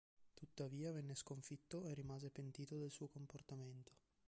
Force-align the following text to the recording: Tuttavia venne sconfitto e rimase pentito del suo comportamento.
Tuttavia 0.33 0.91
venne 0.91 1.13
sconfitto 1.13 1.83
e 1.83 1.93
rimase 1.93 2.31
pentito 2.31 2.75
del 2.75 2.89
suo 2.89 3.07
comportamento. 3.07 3.99